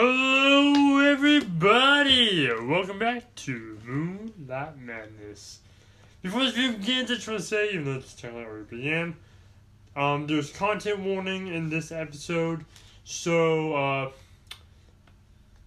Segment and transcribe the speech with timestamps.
[0.00, 2.48] Hello, everybody!
[2.52, 5.58] Welcome back to Moonlight Madness.
[6.22, 9.16] Before this video begins, I just want to say, even though this channel already began,
[9.96, 12.64] um, there's content warning in this episode,
[13.02, 14.10] so uh,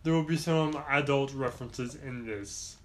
[0.03, 2.77] there will be some adult references in this.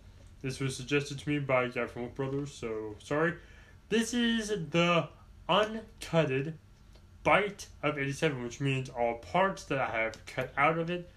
[0.43, 3.35] This was suggested to me by a guy from Wolf Brothers, so sorry.
[3.89, 5.09] This is the
[5.49, 6.55] uncutted
[7.23, 11.09] bite of 87, which means all parts that I have cut out of it.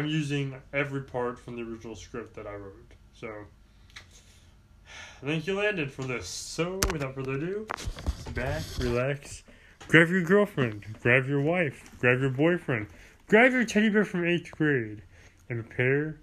[0.00, 2.92] I'm using every part from the original script that I wrote.
[3.12, 3.30] So,
[5.22, 6.26] thank you, Landon, for this.
[6.26, 9.42] So, without further ado, sit back, relax,
[9.88, 12.86] grab your girlfriend, grab your wife, grab your boyfriend,
[13.28, 15.02] grab your teddy bear from 8th grade,
[15.50, 16.16] and prepare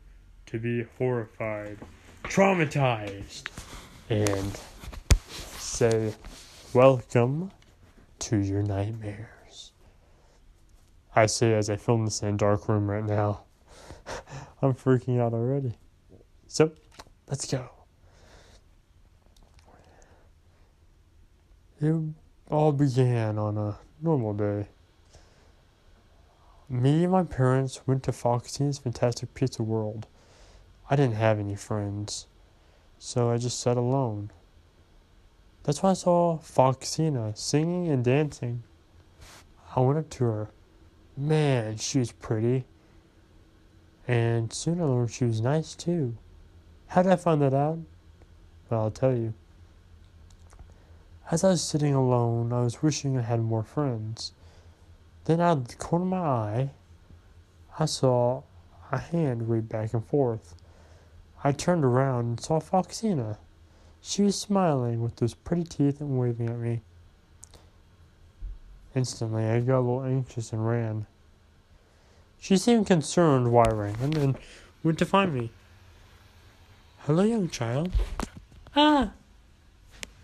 [0.48, 1.78] to be horrified,
[2.23, 3.44] traumatized,
[4.09, 4.59] and
[5.59, 6.16] say,
[6.73, 7.52] Welcome
[8.17, 9.72] to your nightmares.
[11.16, 13.44] I say as I film this in a dark room right now.
[14.62, 15.73] I'm freaking out already.
[16.48, 16.72] So,
[17.28, 17.70] let's go.
[21.80, 21.95] It
[22.50, 24.68] all began on a normal day.
[26.70, 30.08] Me and my parents went to Foxy's Fantastic Pizza World.
[30.90, 32.28] I didn't have any friends,
[32.98, 34.31] so I just sat alone.
[35.64, 38.64] That's when I saw Foxina singing and dancing.
[39.76, 40.50] I went up to her.
[41.16, 42.66] Man, she's pretty.
[44.08, 46.16] And soon I learned she was nice too.
[46.88, 47.80] How did I find that out?
[48.69, 49.33] Well, I'll tell you.
[51.30, 54.31] As I was sitting alone, I was wishing I had more friends.
[55.25, 56.69] Then out of the corner of my eye,
[57.78, 58.44] I saw
[58.94, 60.55] a hand wave back and forth.
[61.44, 63.38] I turned around and saw Foxina.
[64.02, 66.81] She was smiling with those pretty teeth and waving at me.
[68.95, 71.05] Instantly, I got a little anxious and ran.
[72.40, 74.38] She seemed concerned why I ran and then
[74.84, 75.52] went to find me.
[77.00, 77.92] Hello, young child.
[78.76, 79.12] Ah!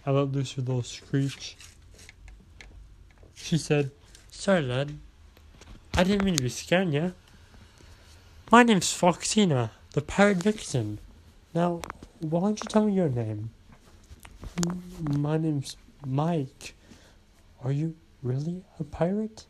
[0.06, 1.56] I let loose a little screech.
[3.36, 3.92] She said,
[4.32, 4.98] Sorry, lad.
[5.96, 7.14] I didn't mean to be scaring you.
[8.52, 11.00] My name's Foxina, the pirate vixen.
[11.54, 11.82] Now,
[12.20, 13.50] why don't you tell me your name?
[15.00, 16.76] My name's Mike.
[17.64, 19.46] Are you really a pirate?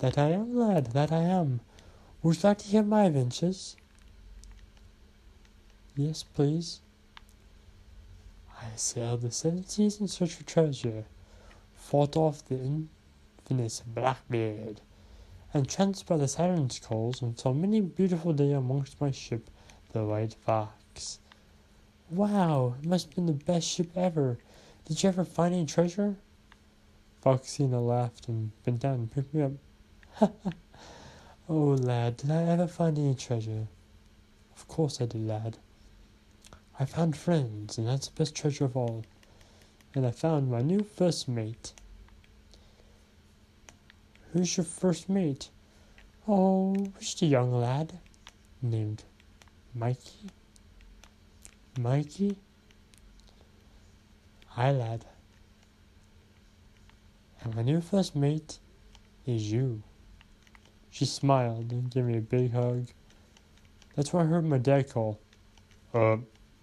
[0.00, 1.60] That I am, lad, that I am.
[2.22, 3.76] Would you like to hear my adventures?
[5.94, 6.80] Yes, please.
[8.62, 11.04] I sailed the seven seas in search for treasure,
[11.74, 14.80] fought off the infamous Blackbeard,
[15.52, 19.50] and chanced by the Siren's calls and saw many beautiful day amongst my ship,
[19.92, 21.18] the White Fox.
[22.08, 24.38] Wow, it must have been the best ship ever.
[24.86, 26.16] Did you ever find any treasure?
[27.22, 29.52] Foxina laughed and bent down and picked me up.
[31.48, 33.66] oh, lad, did I ever find any treasure?
[34.54, 35.58] Of course I did, lad.
[36.78, 39.04] I found friends, and that's the best treasure of all.
[39.94, 41.72] And I found my new first mate.
[44.32, 45.48] Who's your first mate?
[46.28, 47.98] Oh, just a young lad
[48.62, 49.04] named
[49.74, 50.30] Mikey.
[51.78, 52.36] Mikey?
[54.48, 55.06] Hi, lad.
[57.42, 58.58] And my new first mate
[59.26, 59.82] is you.
[60.90, 62.88] She smiled and gave me a big hug.
[63.94, 65.20] That's when I heard my dad call.
[65.94, 66.18] Uh,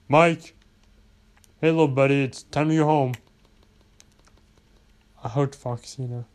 [0.08, 0.56] Mike!
[1.60, 3.14] Hey, little buddy, it's time to go home.
[5.24, 6.26] I hugged Foxina.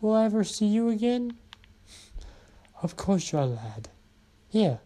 [0.00, 1.36] Will I ever see you again?
[2.82, 3.88] Of course, you lad.
[4.48, 4.80] Here,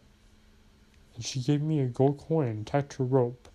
[1.14, 3.48] and she gave me a gold coin and tied to a rope.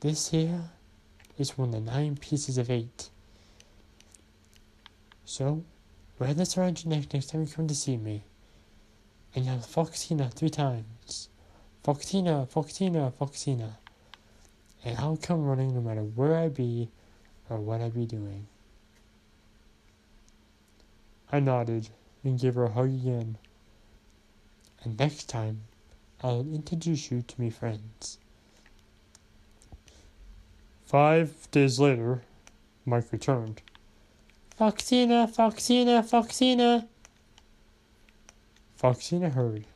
[0.00, 0.70] This here
[1.38, 3.10] is one of the nine pieces of eight.
[5.24, 5.64] So,
[6.18, 8.24] wear this around your neck next time you come to see me.
[9.34, 11.28] And yell Foxina three times.
[11.84, 13.72] Foxina, Foxina, Foxina.
[14.84, 16.90] And I'll come running no matter where I be
[17.48, 18.46] or what I be doing.
[21.30, 21.88] I nodded
[22.24, 23.36] and gave her a hug again.
[24.82, 25.62] And next time,
[26.22, 28.18] I'll introduce you to my friends.
[30.86, 32.22] Five days later,
[32.86, 33.60] Mike returned.
[34.58, 36.88] Foxina, Foxina, Foxina.
[38.76, 39.66] Foxina heard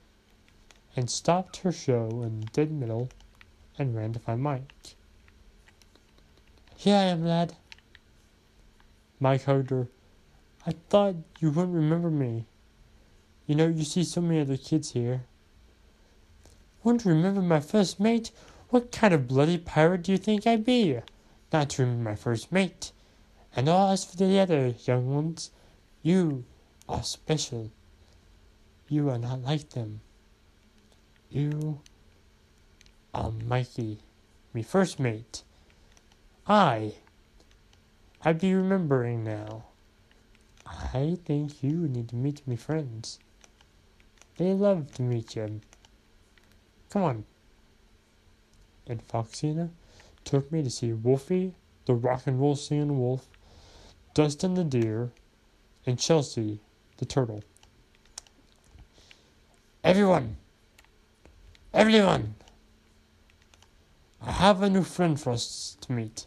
[0.96, 3.08] and stopped her show in the dead middle
[3.78, 4.96] and ran to find Mike.
[6.74, 7.54] Here I am, lad.
[9.20, 9.86] Mike hugged her.
[10.66, 12.46] I thought you wouldn't remember me.
[13.46, 15.22] You know, you see so many other kids here.
[16.82, 18.32] Won't remember my first mate?
[18.70, 20.98] What kind of bloody pirate do you think I'd be?
[21.52, 22.90] Not to remember my first mate.
[23.54, 25.50] And as for the other young ones,
[26.02, 26.44] you
[26.88, 27.70] are special.
[28.88, 30.00] You are not like them.
[31.30, 31.80] You
[33.14, 33.98] are Mikey,
[34.54, 35.42] me first mate.
[36.46, 36.94] I.
[38.24, 39.64] I be remembering now.
[40.66, 43.18] I think you need to meet me friends.
[44.38, 45.60] They love to meet you.
[46.88, 47.24] Come on.
[48.86, 49.70] And Foxina
[50.24, 51.54] took me to see Wolfie,
[51.86, 53.28] the rock and roll singing wolf,
[54.14, 55.10] Dustin the deer,
[55.86, 56.60] and Chelsea
[56.98, 57.42] the turtle.
[59.82, 60.36] Everyone!
[61.72, 62.34] Everyone!
[64.20, 66.26] I have a new friend for us to meet.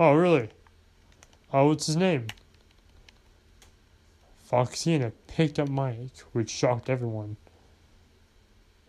[0.00, 0.48] Oh, really?
[1.52, 2.26] Oh, what's his name?
[4.50, 7.36] Foxina picked up Mike, which shocked everyone.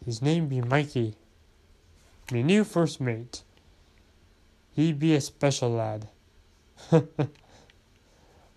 [0.06, 1.16] His name be Mikey.
[2.32, 3.44] Me new first mate.
[4.72, 6.08] He be a special lad.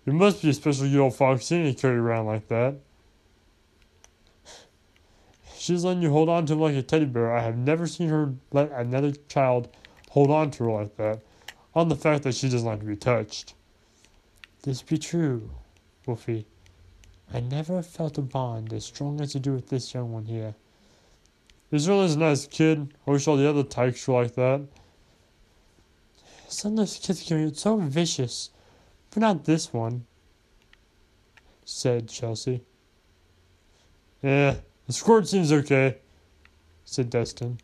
[0.05, 2.75] you must be a special little Foxina to carry around like that.
[5.55, 7.35] She's letting you hold on to him like a teddy bear.
[7.35, 9.69] I have never seen her let another child
[10.09, 11.21] hold on to her like that,
[11.75, 13.53] on the fact that she doesn't like to be touched.
[14.63, 15.49] This be true,
[16.05, 16.45] Wolfie.
[17.33, 20.55] I never felt a bond as strong as you do with this young one here.
[21.69, 22.91] He's really a nice kid.
[23.05, 24.61] I wish all the other tykes were like that.
[26.47, 28.49] Some of those kids can be so vicious,
[29.11, 30.05] but not this one,
[31.65, 32.61] said Chelsea.
[34.21, 34.55] Yeah,
[34.87, 35.97] the squirt seems okay,
[36.83, 37.59] said Dustin.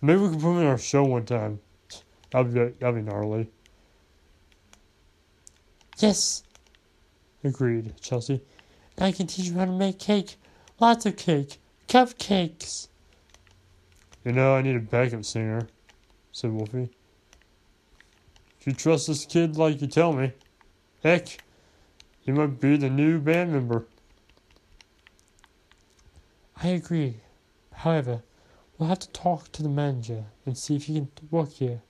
[0.00, 1.60] Maybe we can put him in our show one time.
[2.30, 3.50] That'd be, that'd be gnarly.
[5.98, 6.44] Yes,
[7.42, 8.40] agreed Chelsea.
[8.98, 10.36] I can teach you how to make cake.
[10.80, 11.58] Lots of cake.
[11.88, 12.88] Cupcakes.
[14.24, 15.66] You know, I need a backup singer,
[16.32, 16.90] said Wolfie.
[18.60, 20.32] If you trust this kid like you tell me,
[21.02, 21.38] heck,
[22.24, 23.86] you might be the new band member.
[26.62, 27.20] I agree.
[27.72, 28.22] However,
[28.76, 31.82] we'll have to talk to the manager and see if he can work here.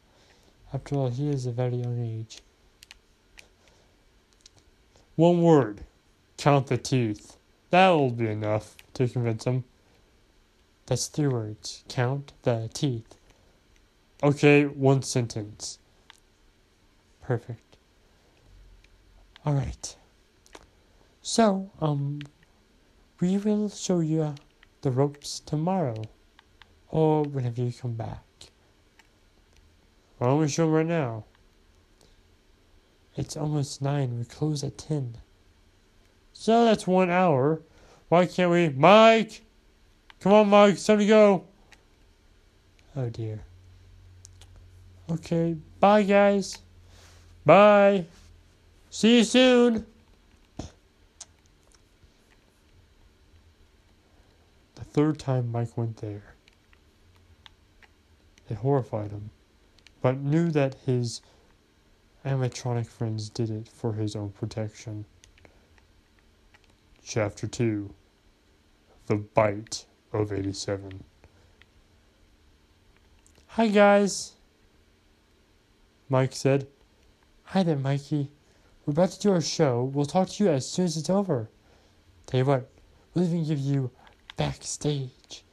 [0.72, 2.42] After all, he is a very young age.
[5.16, 5.84] One word.
[6.36, 7.36] Count the teeth.
[7.70, 9.64] That'll be enough to convince him.
[10.86, 11.84] That's three words.
[11.88, 13.16] Count the teeth.
[14.22, 15.78] Okay, one sentence.
[17.22, 17.67] Perfect.
[19.46, 19.96] Alright.
[21.22, 22.20] So, um,
[23.20, 24.34] we will show you
[24.82, 26.02] the ropes tomorrow
[26.88, 28.24] or whenever you come back.
[30.18, 31.24] Why don't we show them right now?
[33.16, 34.18] It's almost nine.
[34.18, 35.18] We close at ten.
[36.32, 37.62] So that's one hour.
[38.08, 38.68] Why can't we?
[38.68, 39.42] Mike!
[40.20, 40.74] Come on, Mike.
[40.74, 41.44] It's time to go.
[42.96, 43.42] Oh, dear.
[45.10, 45.56] Okay.
[45.80, 46.58] Bye, guys.
[47.44, 48.06] Bye.
[48.90, 49.86] See you soon.
[54.74, 56.34] The third time Mike went there,
[58.48, 59.30] it horrified him,
[60.00, 61.20] but knew that his
[62.24, 65.04] animatronic friends did it for his own protection.
[67.04, 67.90] Chapter 2
[69.06, 71.04] The Bite of 87.
[73.48, 74.32] Hi, guys,
[76.08, 76.66] Mike said.
[77.44, 78.30] Hi there, Mikey.
[78.88, 79.84] We're about to do our show.
[79.84, 81.50] We'll talk to you as soon as it's over.
[82.24, 82.70] Tell you what,
[83.12, 83.90] we'll even give you
[84.38, 85.44] backstage.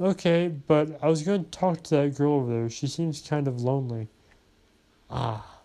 [0.00, 2.68] Okay, but I was going to talk to that girl over there.
[2.68, 4.08] She seems kind of lonely.
[5.08, 5.60] Ah.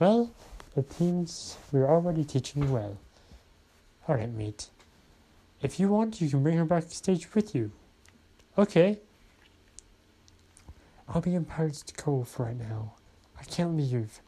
[0.00, 0.34] Well,
[0.76, 2.98] it seems we're already teaching well.
[4.08, 4.70] Alright, mate.
[5.62, 7.70] If you want, you can bring her backstage with you.
[8.58, 8.98] Okay.
[11.08, 12.94] I'll be in Pirates Cove for right now.
[13.38, 14.20] I can't leave.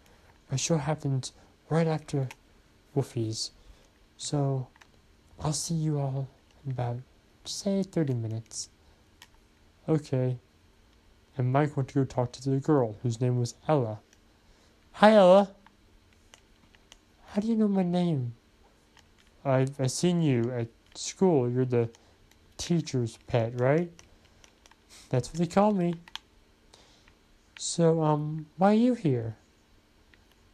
[0.51, 1.33] My show happens
[1.69, 2.29] right after
[2.95, 3.53] Wolfie's.
[4.17, 4.67] So,
[5.41, 6.29] I'll see you all
[6.65, 6.99] in about,
[7.45, 8.69] say, 30 minutes.
[9.89, 10.39] Okay.
[11.39, 14.01] And Mike went to go talk to the girl, whose name was Ella.
[14.93, 15.51] Hi, Ella.
[17.29, 18.35] How do you know my name?
[19.45, 21.49] I've, I've seen you at school.
[21.49, 21.89] You're the
[22.57, 23.91] teacher's pet, right?
[25.09, 25.95] That's what they call me.
[27.57, 29.37] So, um, why are you here?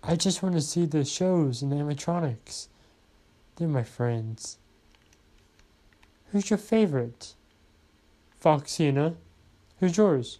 [0.03, 2.69] I just want to see the shows and the animatronics.
[3.57, 4.59] They're my friends.
[6.31, 7.35] Who's your favorite?
[8.43, 9.17] Foxina.
[9.81, 10.39] Who's yours?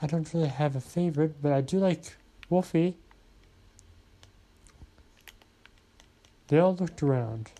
[0.00, 2.16] I don't really have a favorite, but I do like
[2.50, 2.96] Wolfie.
[6.48, 7.50] They all looked around.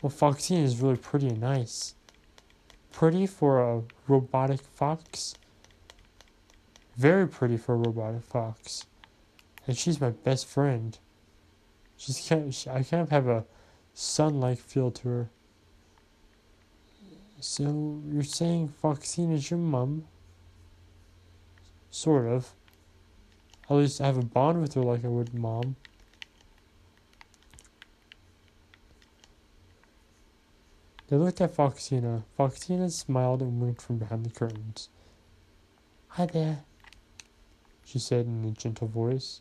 [0.00, 1.94] Well, Foxina is really pretty and nice.
[2.92, 5.34] Pretty for a robotic fox.
[6.96, 8.86] Very pretty for a robotic fox.
[9.66, 10.98] And she's my best friend.
[11.96, 13.44] She's kind of, I kind of have a
[13.94, 15.30] sun like feel to her.
[17.40, 20.04] So you're saying Foxina is your mum?
[21.90, 22.54] Sort of.
[23.70, 25.76] At least I have a bond with her like I would mom.
[31.08, 32.24] They looked at Foxina.
[32.38, 34.88] Foxina smiled and winked from behind the curtains.
[36.08, 36.64] Hi there,
[37.84, 39.40] she said in a gentle voice.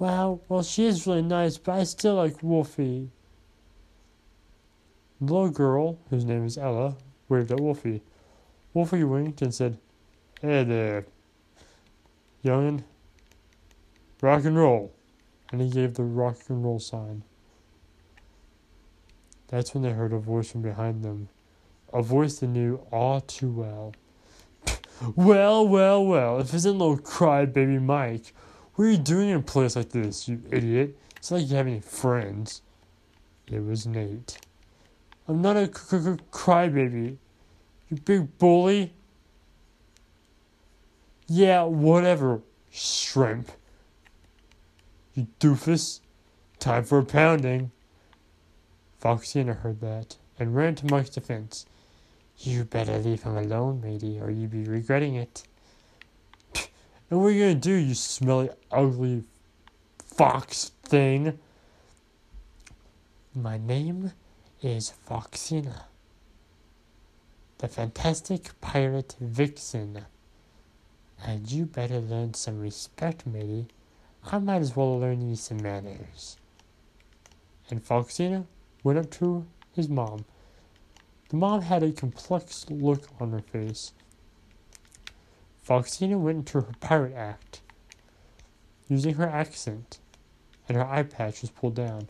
[0.00, 3.10] Wow, well, she is really nice, but I still like Wolfie.
[5.20, 6.96] The little girl, whose name is Ella,
[7.28, 8.00] waved at Wolfie.
[8.72, 9.76] Wolfie winked and said,
[10.40, 11.04] Hey there,
[12.42, 12.82] youngin'.
[14.22, 14.90] Rock and roll.
[15.52, 17.22] And he gave the rock and roll sign.
[19.48, 21.28] That's when they heard a voice from behind them.
[21.92, 23.92] A voice they knew all too well.
[25.14, 28.32] well, well, well, if it isn't little crybaby Mike,
[28.80, 30.96] what are you doing in a place like this, you idiot?
[31.14, 32.62] It's not like you have any friends.
[33.46, 34.38] It was Nate.
[35.28, 37.18] I'm not a crybaby.
[37.90, 38.94] You big bully.
[41.28, 43.50] Yeah, whatever, shrimp.
[45.12, 46.00] You doofus.
[46.58, 47.72] Time for a pounding.
[48.98, 51.66] Foxina heard that and ran to Mike's defense.
[52.38, 55.42] You better leave him alone, matey, or you'd be regretting it.
[57.10, 59.24] And what are you gonna do, you smelly, ugly
[59.98, 61.40] fox thing?
[63.34, 64.12] My name
[64.62, 65.86] is Foxina,
[67.58, 70.06] the fantastic pirate vixen.
[71.26, 73.66] And you better learn some respect, matey.
[74.30, 76.36] I might as well learn you some manners.
[77.70, 78.46] And Foxina
[78.84, 80.26] went up to his mom.
[81.30, 83.92] The mom had a complex look on her face.
[85.70, 87.60] Foxina went into her pirate act,
[88.88, 90.00] using her accent,
[90.66, 92.08] and her eye patch was pulled down.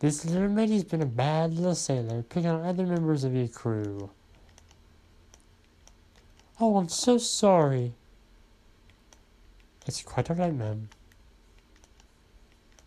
[0.00, 4.10] This little matey's been a bad little sailor, picking on other members of your crew.
[6.60, 7.94] Oh, I'm so sorry.
[9.86, 10.90] It's quite all right, ma'am.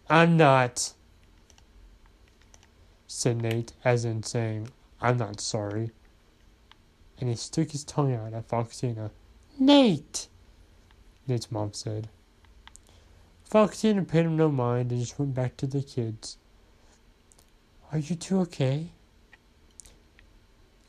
[0.07, 0.93] I'm not,
[3.07, 4.69] said Nate, as in saying,
[5.01, 5.89] I'm not sorry.
[7.19, 9.09] And he stuck his tongue out at Foxina.
[9.59, 10.29] Nate!
[11.27, 12.07] Nate's mom said.
[13.49, 16.37] Foxina pay him no mind and just went back to the kids.
[17.91, 18.87] Are you two okay?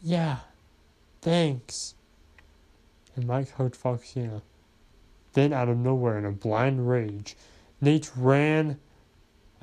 [0.01, 0.37] Yeah,
[1.21, 1.95] thanks.
[3.17, 4.43] And Mike hugged Foxina.
[5.33, 7.37] Then, out of nowhere, in a blind rage,
[7.81, 8.79] Nate ran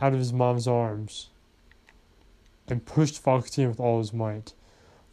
[0.02, 1.30] out of his mom's arms
[2.68, 4.54] and pushed Foxina with all his might.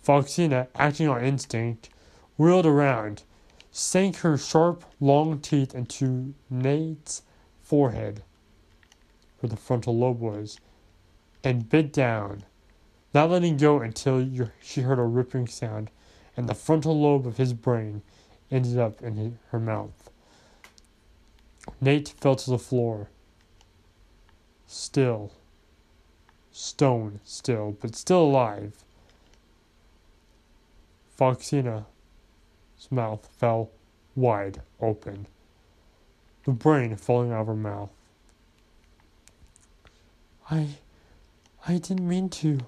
[0.05, 1.91] Foxina, acting on instinct,
[2.37, 3.23] wheeled around,
[3.77, 7.23] sank her sharp, long teeth into Nate's
[7.61, 8.23] forehead,
[9.41, 10.61] where the frontal lobe was,
[11.43, 12.45] and bit down,
[13.13, 14.25] not letting go until
[14.63, 15.91] she heard a ripping sound,
[16.37, 18.03] and the frontal lobe of his brain
[18.49, 20.09] ended up in his, her mouth.
[21.81, 23.09] Nate fell to the floor,
[24.69, 25.33] still,
[26.53, 28.85] stone still, but still alive.
[32.91, 33.71] Mouth fell
[34.15, 35.27] wide open,
[36.45, 37.91] the brain falling out of her mouth.
[40.51, 40.69] I.
[41.67, 42.61] I didn't mean to.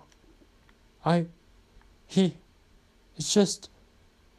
[1.05, 1.27] I.
[2.07, 2.37] He.
[3.17, 3.71] It's just.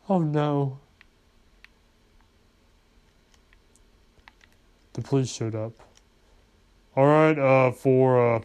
[0.10, 0.80] Oh no.
[4.94, 5.74] The police showed up.
[6.96, 8.42] Alright, uh, for, uh,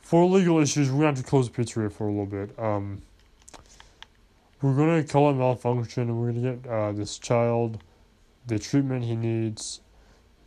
[0.00, 2.58] for legal issues, we're to have to close the pizzeria for a little bit.
[2.58, 3.02] Um,
[4.62, 7.82] we're to call it malfunction and we're to get, uh, this child
[8.46, 9.80] the treatment he needs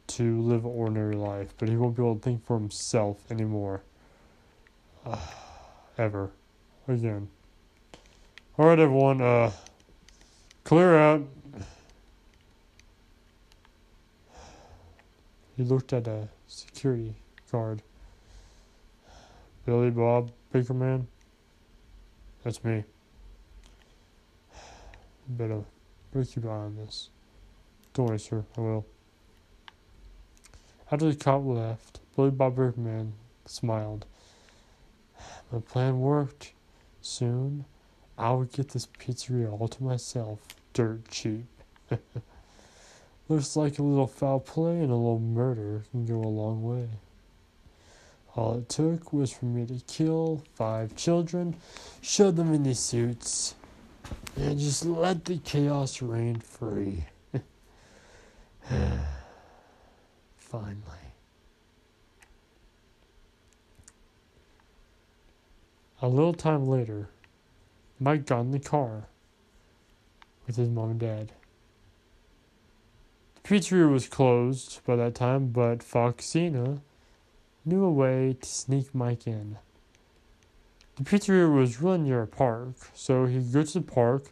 [0.08, 3.82] to live an ordinary life, but he won't be able to think for himself anymore.
[5.06, 5.18] Uh,
[5.98, 6.32] ever.
[6.88, 7.30] Again.
[8.60, 9.52] Alright, everyone, uh,
[10.64, 11.24] clear out.
[15.58, 17.16] He looked at a security
[17.52, 17.82] guard.
[19.66, 21.06] Billy Bob Bakerman?
[22.44, 22.84] That's me.
[25.28, 25.62] Better, uh,
[26.14, 27.10] better keep an eye on this.
[27.94, 28.86] Don't worry, sir, I will.
[30.92, 33.12] After the cop left, Billy Bob Bakerman
[33.46, 34.06] smiled.
[35.52, 36.54] My plan worked.
[37.02, 37.66] Soon,
[38.18, 40.40] I would get this pizzeria all to myself,
[40.74, 41.46] dirt cheap.
[43.30, 46.88] Looks like a little foul play and a little murder can go a long way.
[48.36, 51.56] All it took was for me to kill five children,
[52.02, 53.56] shove them in these suits,
[54.36, 57.06] and just let the chaos reign free.
[60.38, 60.82] Finally.
[66.02, 67.10] A little time later,
[68.00, 69.08] Mike got in the car
[70.46, 71.32] with his mom and dad.
[73.36, 76.82] The pizzeria was closed by that time, but Foxina
[77.64, 79.58] knew a way to sneak Mike in.
[80.96, 84.32] The pizzeria was really near a park, so he'd go to the park,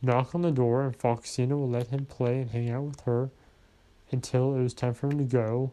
[0.00, 3.30] knock on the door, and Foxina would let him play and hang out with her
[4.10, 5.70] until it was time for him to go,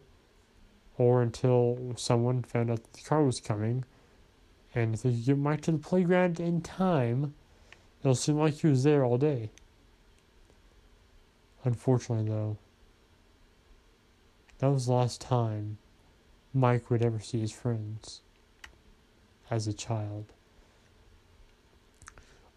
[0.96, 3.84] or until someone found out the car was coming.
[4.72, 7.34] And if they could get Mike to the playground in time,
[8.00, 9.50] it'll seem like he was there all day.
[11.64, 12.56] Unfortunately, though,
[14.58, 15.78] that was the last time
[16.54, 18.20] Mike would ever see his friends
[19.50, 20.26] as a child.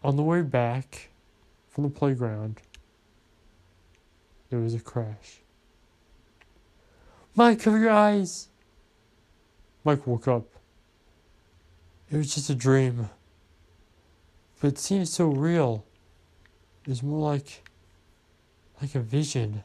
[0.04, 1.10] On the way back
[1.70, 2.60] from the playground,
[4.50, 5.42] there was a crash.
[7.36, 8.50] Mike, cover your eyes!
[9.84, 10.46] Mike woke up.
[12.12, 13.10] It was just a dream.
[14.62, 15.84] But it seemed so real.
[16.86, 17.64] It was more like
[18.82, 19.64] like a vision.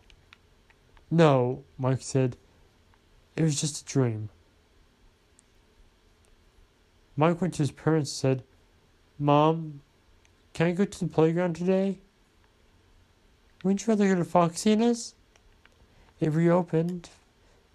[1.11, 2.37] No, Mike said.
[3.37, 4.31] It was just a dream.
[7.19, 8.45] Mike went to his parents and said,
[9.19, 9.81] Mom,
[10.55, 11.99] can I go to the playground today?
[13.65, 15.15] Wouldn't you rather go to Foxina's?
[16.21, 17.11] It reopened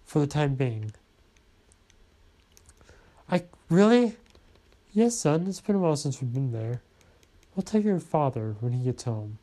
[0.06, 0.92] for the time being.
[3.30, 4.16] I really?
[4.94, 6.80] Yes, son, it's been a while since we've been there.
[7.54, 9.38] We'll tell your father when he gets home.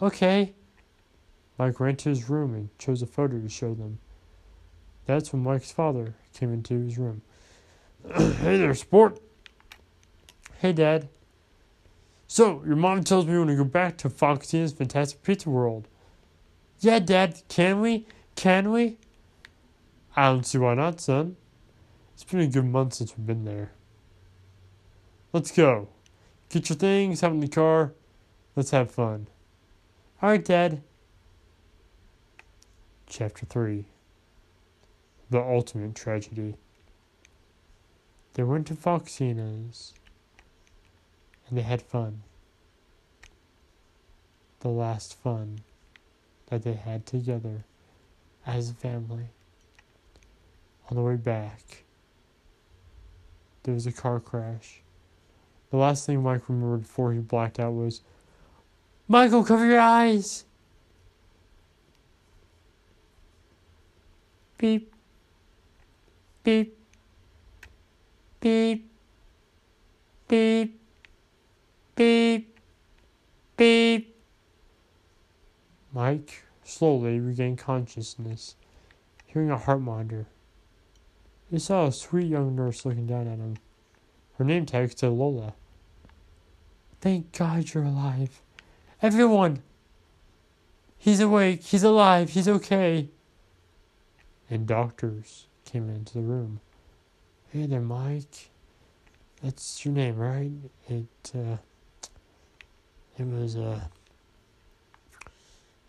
[0.00, 0.54] Okay.
[1.58, 3.98] Mike ran to his room and chose a photo to show them.
[5.04, 7.20] That's when Mike's father came into his room.
[8.14, 9.18] hey there, sport.
[10.58, 11.08] Hey, Dad.
[12.28, 15.88] So, your mom tells me we want to go back to Foxina's Fantastic Pizza World.
[16.80, 18.06] Yeah, Dad, can we?
[18.36, 18.98] Can we?
[20.14, 21.36] I don't see why not, son.
[22.14, 23.72] It's been a good month since we've been there.
[25.32, 25.88] Let's go.
[26.48, 27.92] Get your things, hop in the car.
[28.54, 29.26] Let's have fun.
[30.22, 30.82] All right, Dad.
[33.06, 33.84] Chapter 3
[35.30, 36.54] The Ultimate Tragedy.
[38.36, 39.94] They went to Foxina's
[41.48, 42.22] and they had fun.
[44.60, 45.60] The last fun
[46.48, 47.64] that they had together
[48.46, 49.28] as a family.
[50.90, 51.84] On the way back,
[53.62, 54.82] there was a car crash.
[55.70, 58.02] The last thing Mike remembered before he blacked out was,
[59.08, 60.44] Michael, cover your eyes!
[64.58, 64.92] Beep.
[66.44, 66.75] Beep.
[68.46, 68.88] Beep.
[70.28, 70.80] Beep.
[71.96, 72.60] Beep.
[73.56, 74.16] Beep.
[75.92, 78.54] Mike slowly regained consciousness,
[79.24, 80.26] hearing a heart monitor.
[81.50, 83.56] He saw a sweet young nurse looking down at him.
[84.38, 85.54] Her name tag said Lola.
[87.00, 88.42] Thank God you're alive.
[89.02, 89.64] Everyone!
[90.96, 91.64] He's awake.
[91.64, 92.30] He's alive.
[92.30, 93.08] He's okay.
[94.48, 96.60] And doctors came into the room.
[97.52, 98.50] Hey there, Mike.
[99.40, 100.50] That's your name, right?
[100.88, 101.58] It, uh,
[103.16, 103.82] it was, uh,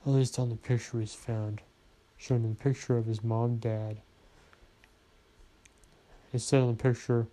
[0.06, 1.62] at least on the picture he's found,
[2.16, 3.98] showing a picture of his mom dad.
[6.32, 7.26] It said on the picture,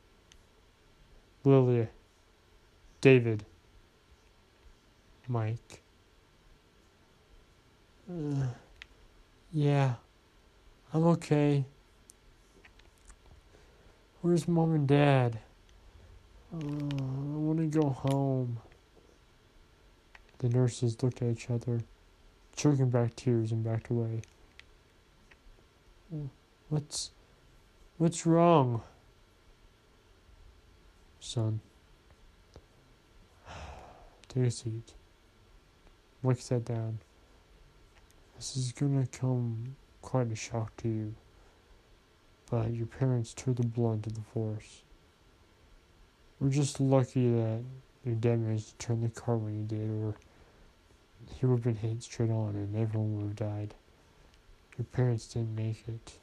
[1.44, 1.88] Lilia,
[3.02, 3.44] David,
[5.28, 5.82] Mike.
[8.10, 8.46] Uh,
[9.52, 9.94] yeah,
[10.94, 11.66] I'm okay.
[14.24, 15.38] Where's mom and dad?
[16.50, 18.56] Uh, I want to go home.
[20.38, 21.82] The nurses looked at each other,
[22.56, 24.22] choking back tears, and backed away.
[26.70, 27.10] What's
[27.98, 28.80] what's wrong?
[31.20, 31.60] Son.
[34.28, 34.94] Take a seat.
[36.22, 36.98] Mike sat down.
[38.37, 41.14] This is gonna come quite a shock to you
[42.50, 44.83] but your parents took the blunt of the force.
[46.40, 47.61] We're just lucky that
[48.04, 50.14] your dad managed to turn the car when he did, or
[51.35, 53.74] he would have been hit straight on and everyone would have died.
[54.76, 56.14] Your parents didn't make it.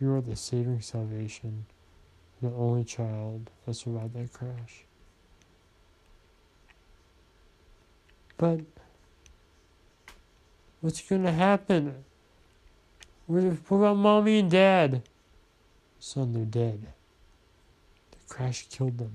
[0.00, 1.66] You are the saving salvation,
[2.40, 4.84] the only child that survived that crash.
[8.36, 8.60] But
[10.80, 12.04] what's gonna happen?
[13.30, 15.02] What about mommy and dad?
[16.00, 16.88] Son, they're dead.
[18.10, 19.14] The crash killed them.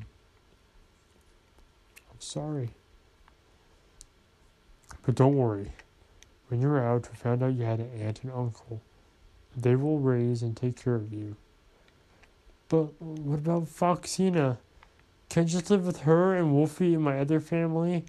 [2.10, 2.69] I'm sorry.
[5.06, 5.73] But don't worry.
[6.47, 8.80] When you're out, we found out you had an aunt and uncle.
[9.54, 11.36] They will raise and take care of you.
[12.69, 14.60] But what about Foxina?
[15.30, 18.06] Can I just live with her and Wolfie and my other family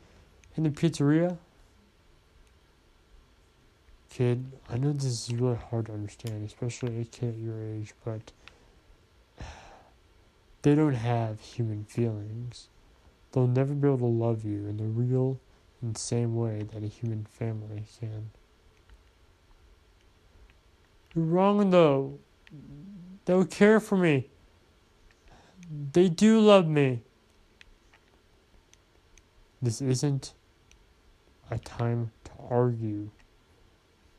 [0.57, 1.39] in the pizzeria?
[4.17, 7.93] Kid, I know this is really hard to understand, especially a kid at your age,
[8.03, 8.33] but
[10.63, 12.69] they don't have human feelings.
[13.33, 15.39] They'll never be able to love you in the real
[15.83, 18.31] and same way that a human family can.
[21.15, 22.19] You're wrong though.
[23.27, 24.31] They'll care for me.
[25.93, 27.03] They do love me.
[29.61, 30.33] This isn't
[31.51, 33.11] a time to argue.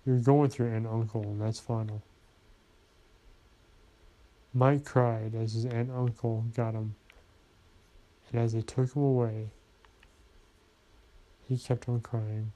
[0.07, 2.01] You're going with your and uncle, and that's final.
[4.53, 6.95] Mike cried as his aunt uncle got him,
[8.31, 9.49] and as they took him away,
[11.49, 12.53] he kept on crying.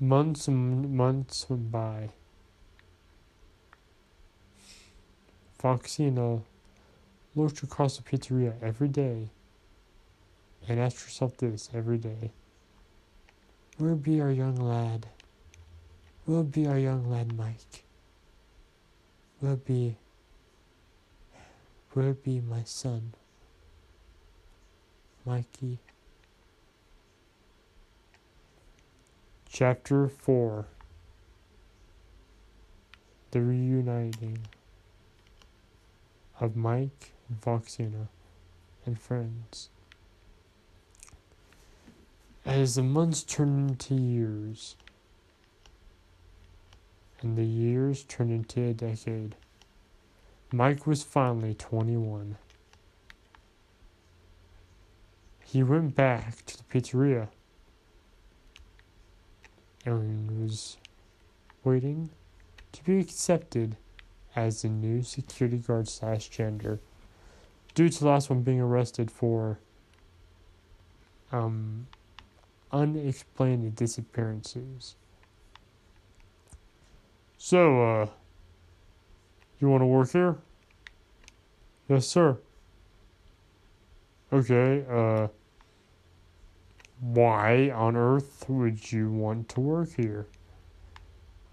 [0.00, 2.08] Months and months went by.
[5.62, 6.40] Foxina
[7.34, 9.28] looked across the pizzeria every day
[10.66, 12.32] and asked herself this every day
[13.76, 15.08] Where be our young lad?
[16.26, 17.84] Where be our young lad Mike?
[19.38, 19.96] Where be
[21.94, 23.14] will be my son?
[25.24, 25.78] Mikey.
[29.48, 30.66] Chapter 4
[33.30, 34.38] The Reuniting
[36.40, 38.08] of Mike and Foxina
[38.84, 39.70] and friends.
[42.44, 44.74] As the months turned into years,
[47.22, 49.34] and the years turned into a decade,
[50.52, 52.36] Mike was finally 21.
[55.44, 57.28] He went back to the pizzeria
[59.84, 60.76] and was
[61.64, 62.10] waiting
[62.72, 63.76] to be accepted
[64.34, 66.78] as the new security guard slash janitor
[67.74, 69.58] due to the last one being arrested for
[71.32, 71.86] um,
[72.72, 74.96] unexplained disappearances.
[77.48, 78.06] So, uh,
[79.60, 80.36] you want to work here?
[81.88, 82.38] Yes, sir.
[84.32, 85.28] Okay, uh,
[86.98, 90.26] why on earth would you want to work here?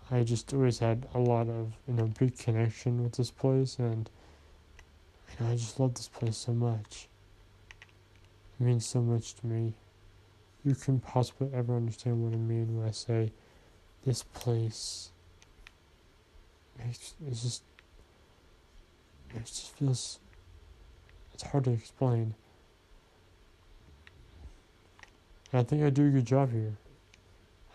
[0.09, 4.09] I just always had a lot of, you know, big connection with this place, and
[5.29, 7.07] you know, I just love this place so much.
[8.59, 9.75] It means so much to me.
[10.65, 13.31] You can possibly ever understand what I mean when I say
[14.03, 15.11] this place
[16.77, 17.63] makes it just
[19.35, 20.19] it just feels
[21.33, 22.35] it's hard to explain.
[25.51, 26.77] And I think I do a good job here.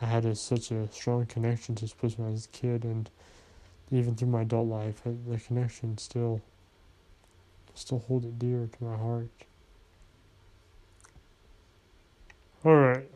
[0.00, 2.84] I had a, such a strong connection to this place when I was a kid,
[2.84, 3.10] and
[3.90, 6.40] even through my adult life, uh, the connection still
[7.74, 9.28] still hold it dear to my heart.
[12.66, 13.08] Alright.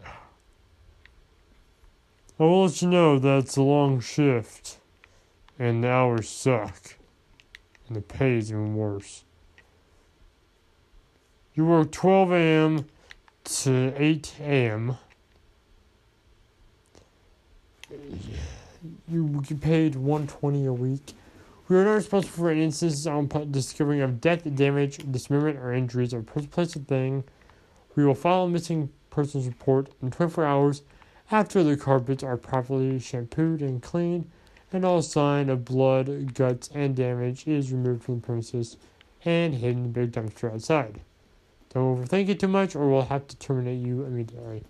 [2.39, 4.79] I will let you know that it's a long shift,
[5.63, 6.97] and the hours suck,
[7.87, 9.23] and the pay is even worse.
[11.55, 12.87] You work 12 a.m.
[13.45, 14.97] to 8 a.m.
[19.09, 21.13] You get paid 120 a week.
[21.69, 26.13] We are not responsible for any instances on discovering of death, damage, dismemberment, or injuries
[26.13, 27.23] of person, place, or thing.
[27.95, 30.83] We will file a missing persons report in 24 hours
[31.31, 34.29] after the carpets are properly shampooed and cleaned,
[34.73, 38.77] and all sign of blood, guts, and damage is removed from the premises
[39.25, 41.01] and hidden in the big dumpster outside.
[41.73, 44.65] Don't overthink it too much, or we'll have to terminate you immediately.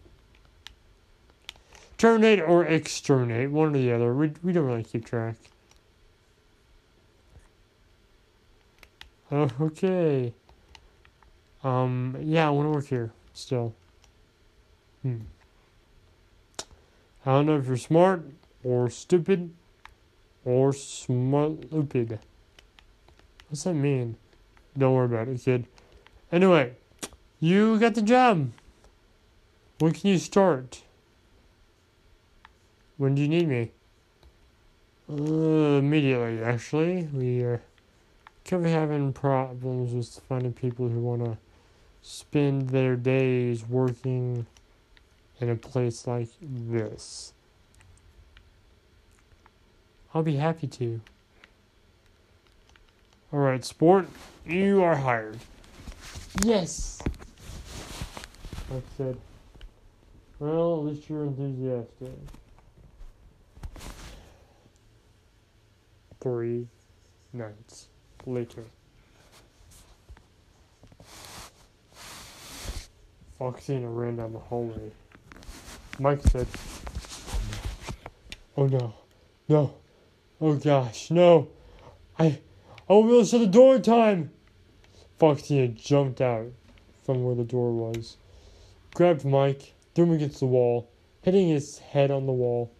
[1.98, 4.12] Terminate or exterminate, one or the other.
[4.14, 5.36] We, we don't really keep track.
[9.32, 10.32] Okay.
[11.64, 13.74] Um, yeah, I want to work here still.
[15.02, 15.20] Hmm.
[17.24, 18.24] I don't know if you're smart
[18.64, 19.54] or stupid
[20.44, 21.70] or smart.
[21.70, 24.16] What's that mean?
[24.76, 25.66] Don't worry about it, kid.
[26.30, 26.72] Anyway,
[27.40, 28.50] you got the job.
[29.78, 30.82] When can you start?
[32.96, 33.70] When do you need me?
[35.10, 37.08] Uh, immediately, actually.
[37.12, 37.60] We are
[38.44, 41.36] could be having problems with finding people who want to
[42.02, 44.46] spend their days working
[45.40, 47.32] in a place like this.
[50.14, 51.00] I'll be happy to.
[53.32, 54.08] Alright, sport,
[54.46, 55.38] you are hired.
[56.44, 57.00] Yes!
[58.70, 59.16] I said,
[60.38, 62.12] well, at least you're enthusiastic.
[66.20, 66.68] Three
[67.32, 67.88] nights
[68.26, 68.64] later.
[73.40, 74.92] Foxina ran down the hallway.
[75.98, 76.46] Mike said,
[78.56, 78.94] Oh no,
[79.48, 79.74] no,
[80.42, 81.48] oh gosh, no,
[82.18, 82.40] I,
[82.88, 84.30] I won't be able to shut the door in time.
[85.18, 86.48] Foxina jumped out
[87.04, 88.16] from where the door was,
[88.92, 90.90] grabbed Mike, threw him against the wall,
[91.22, 92.72] hitting his head on the wall.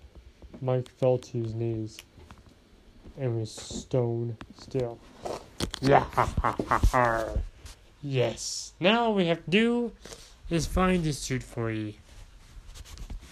[0.61, 1.99] Mike fell to his knees
[3.17, 4.99] and was stone still.
[5.81, 6.05] Yeah,
[8.03, 8.73] yes.
[8.81, 9.93] Now all we have to do
[10.51, 11.95] is find this suit for you.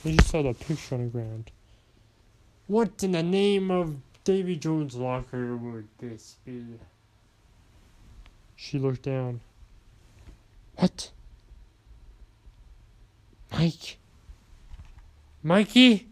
[0.04, 1.50] I just saw the picture on the ground.
[2.68, 6.64] What in the name of Davy Jones' locker would this be?
[8.54, 9.40] She looked down.
[10.76, 11.10] What?
[13.52, 13.98] Mike?
[15.42, 16.06] Mikey?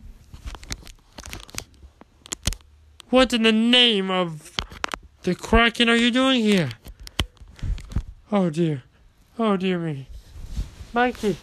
[3.11, 4.57] What in the name of
[5.23, 6.71] the Kraken are you doing here?
[8.33, 8.83] Oh dear.
[9.39, 10.09] Oh dear me.
[10.93, 11.37] Mikey,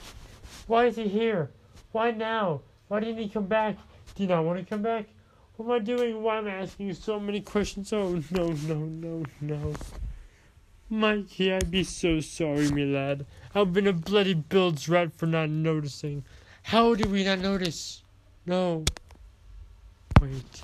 [0.67, 1.49] why is he here?
[1.91, 2.61] Why now?
[2.87, 3.77] Why didn't he come back?
[4.15, 5.05] Do you not want to come back?
[5.57, 6.21] What am I doing?
[6.21, 7.93] Why am I asking you so many questions?
[7.93, 9.73] Oh no, no, no, no.
[10.89, 13.25] Mikey, I'd be so sorry, me lad.
[13.55, 16.23] I've been a bloody bilge rat for not noticing.
[16.63, 18.03] How did we not notice?
[18.45, 18.83] No.
[20.21, 20.61] Wait.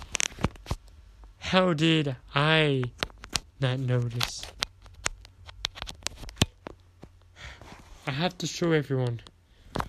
[1.39, 2.83] How did I
[3.59, 4.45] not notice?
[8.05, 9.21] I have to show everyone.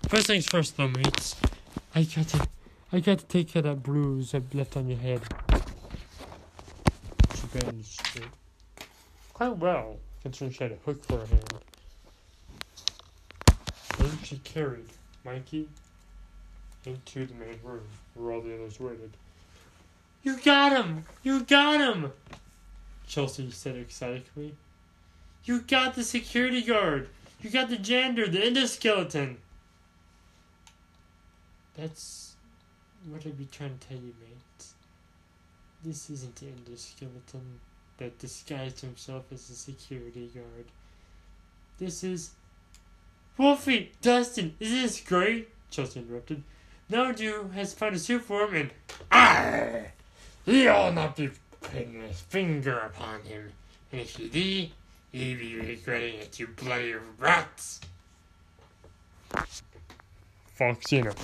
[0.09, 1.37] First things first, though, mates.
[1.95, 2.47] I got to,
[2.95, 5.23] I got to take care of that bruise I left on your head.
[7.35, 8.25] She bandaged it
[9.33, 11.55] quite well, considering she had a hook for her hand.
[13.97, 14.89] Then she carried
[15.25, 15.69] Mikey
[16.85, 19.17] into the main room where all the others waited.
[20.23, 21.05] You got him!
[21.23, 22.13] You got him!
[23.09, 24.55] Chelsea said excitedly.
[25.45, 27.09] You got the security guard!
[27.41, 29.37] You got the janitor, the endoskeleton!
[31.77, 32.32] That's
[33.09, 34.67] what I'd be trying to tell you, mate.
[35.85, 37.59] This isn't the endoskeleton
[37.99, 40.67] that disguised himself as a security guard.
[41.79, 42.31] This is.
[43.37, 43.93] Wolfie!
[44.03, 44.55] Dustin!
[44.61, 45.49] Is this great?
[45.71, 46.43] Chelsea interrupted.
[46.89, 48.71] Now Jew has found a suit for him and.
[49.11, 49.93] Arr!
[50.45, 53.53] He'll not be putting his finger upon him.
[53.91, 54.67] And if you do,
[55.13, 57.81] you'll be regretting it, you bloody rats!
[60.59, 61.17] Foxina.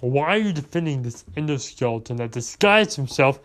[0.00, 3.38] Why are you defending this endoskeleton that disguised himself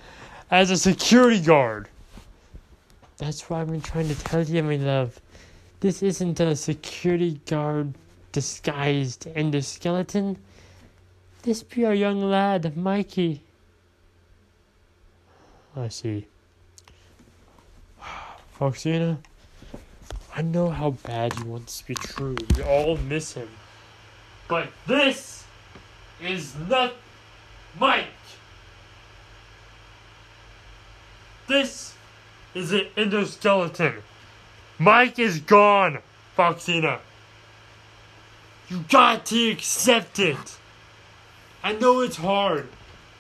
[0.49, 1.89] as a security guard?
[3.17, 5.19] That's what I've been trying to tell you, my love.
[5.79, 7.93] This isn't a security guard
[8.31, 10.37] disguised endoskeleton.
[11.43, 13.41] This be our young lad, Mikey.
[15.75, 16.25] I see.
[18.59, 19.17] Foxina,
[20.35, 22.35] I know how bad you want this to be true.
[22.55, 23.49] We all miss him.
[24.47, 25.44] But this
[26.25, 26.93] is not
[27.79, 28.05] Mike.
[31.47, 31.93] This
[32.53, 34.01] is an endoskeleton.
[34.79, 35.99] Mike is gone,
[36.37, 36.99] Foxina.
[38.67, 40.57] You got to accept it.
[41.63, 42.67] I know it's hard,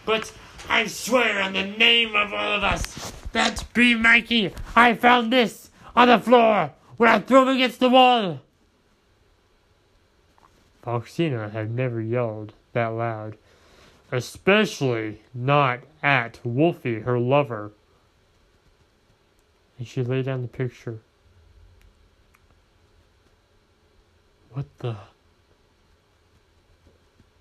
[0.05, 0.31] but
[0.69, 4.53] I swear on the name of all of us, that's be Mikey.
[4.75, 8.41] I found this on the floor when I threw him against the wall.
[10.83, 13.35] Foxina had never yelled that loud,
[14.11, 17.71] especially not at Wolfie, her lover.
[19.79, 20.99] And she laid down the picture.
[24.53, 24.95] What the?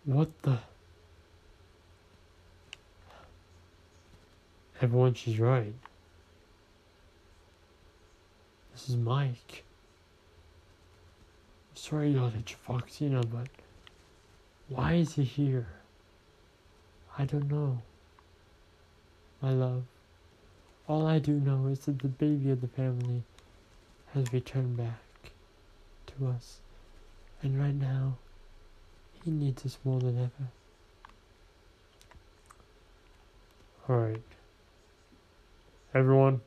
[0.05, 0.59] What the?
[4.83, 5.73] Everyone, she's right.
[8.73, 9.63] This is Mike.
[11.75, 13.49] Sorry to yell at you, Foxina, but
[14.69, 15.69] why is he here?
[17.19, 17.83] I don't know.
[19.41, 19.85] My love,
[20.89, 23.23] all I do know is that the baby of the family
[24.15, 25.01] has returned back
[26.07, 26.59] to us.
[27.43, 28.17] And right now,
[29.23, 30.51] he needs us more than ever.
[33.89, 34.23] Alright.
[35.95, 36.41] Everyone,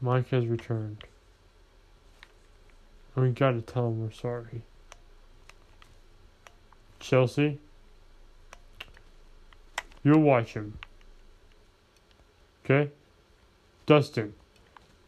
[0.00, 1.04] Mike has returned.
[3.14, 4.62] And we gotta tell him we're sorry.
[7.06, 7.60] Chelsea,
[10.02, 10.76] you'll watch him.
[12.64, 12.90] Okay?
[13.86, 14.34] Dustin,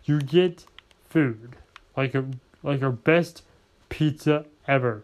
[0.05, 0.65] you get
[1.11, 1.57] food.
[1.97, 2.25] Like a
[2.63, 3.43] like our best
[3.89, 5.03] pizza ever.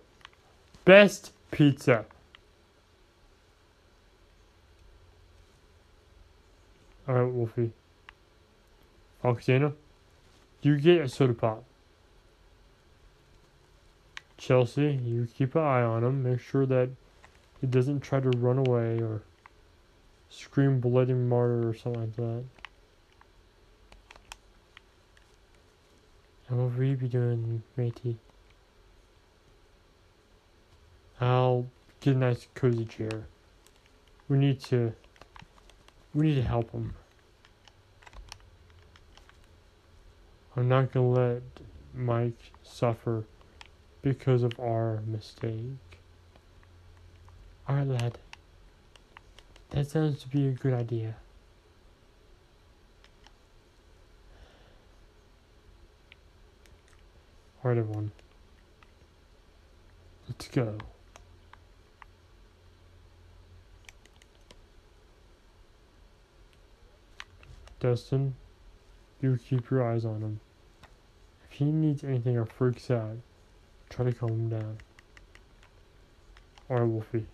[0.85, 2.04] Best pizza.
[7.09, 7.72] Alright, Wolfie.
[9.24, 9.72] Oxana,
[10.62, 11.64] you get a soda pop.
[14.46, 16.22] Chelsea, you keep an eye on him.
[16.22, 16.90] Make sure that
[17.62, 19.22] he doesn't try to run away or
[20.28, 22.44] scream bloody martyr or something like that.
[26.48, 28.18] And what will you be doing, matey?
[31.22, 31.64] I'll
[32.00, 33.24] get a nice cozy chair.
[34.28, 34.92] We need to
[36.12, 36.92] we need to help him.
[40.54, 41.42] I'm not gonna let
[41.94, 43.24] Mike suffer
[44.04, 45.62] because of our mistake.
[47.66, 48.18] Alright, lad.
[49.70, 51.14] That sounds to be a good idea.
[57.64, 58.12] Alright, everyone.
[60.28, 60.76] Let's go.
[67.80, 68.34] Dustin,
[69.22, 70.40] you keep your eyes on him.
[71.50, 73.16] If he needs anything or freaks out,
[73.90, 74.79] try to calm him down.
[76.70, 77.27] Alright, Wolfie.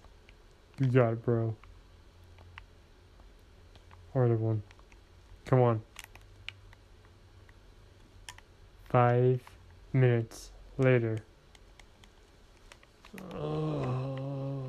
[0.79, 1.55] You got it, bro.
[4.15, 4.63] Alright, everyone.
[5.47, 5.83] Come on.
[8.89, 9.41] Five
[9.93, 11.19] minutes later.
[13.35, 14.65] Oh.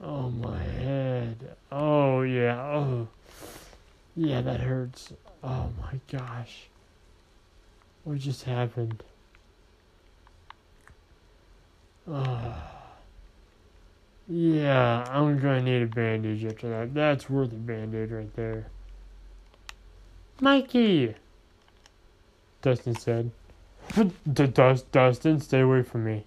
[0.00, 1.56] Oh, my head.
[1.70, 2.60] Oh, yeah.
[2.62, 3.08] Oh.
[4.16, 5.12] Yeah, that hurts.
[5.42, 6.69] Oh, my gosh.
[8.10, 9.04] What just happened?
[12.10, 12.56] Oh.
[14.28, 16.92] Yeah, I'm gonna need a bandage after that.
[16.92, 18.66] That's worth a bandage right there.
[20.40, 21.14] Mikey!
[22.62, 23.30] Dustin said.
[23.94, 26.24] D- Dust, Dustin, stay away from me.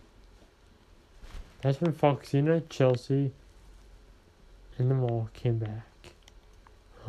[1.64, 3.34] That's when Foxina, Chelsea,
[4.78, 6.14] and the mall came back.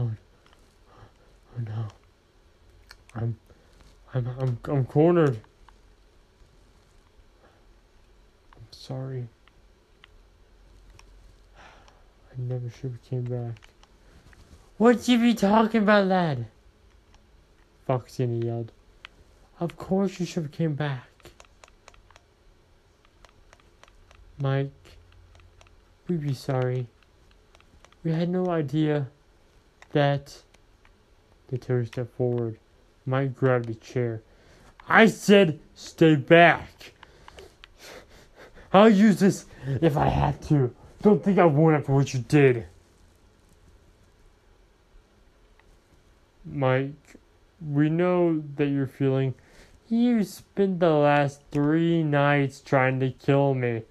[0.01, 0.11] Oh,
[0.91, 1.87] oh no.
[3.15, 3.37] I'm,
[4.15, 5.41] I'm, I'm, I'm cornered.
[8.57, 9.27] I'm sorry.
[11.57, 13.57] I never should have came back.
[14.79, 16.47] What you be talking about, lad?
[17.89, 18.71] Foxina yelled.
[19.59, 21.09] Of course you should have came back.
[24.39, 24.71] Mike,
[26.09, 26.87] we'd be sorry.
[28.05, 29.09] We had no idea
[29.93, 30.43] that
[31.49, 32.59] the two stepped forward.
[33.07, 34.23] Mike grabbed a chair.
[34.89, 36.93] I said stay back.
[38.73, 40.75] I'll use this if I have to.
[41.03, 42.67] Don't think I won't after what you did.
[46.45, 47.17] Mike,
[47.65, 49.35] we know that you're feeling.
[49.89, 53.83] You spent the last three nights trying to kill me.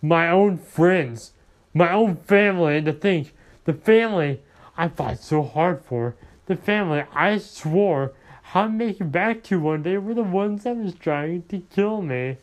[0.00, 1.32] My own friends,
[1.74, 4.40] my own family, and to think, the family
[4.76, 6.14] I fought so hard for,
[6.46, 8.12] the family I swore
[8.52, 12.02] I'd make it back to one day were the ones that was trying to kill
[12.02, 12.38] me.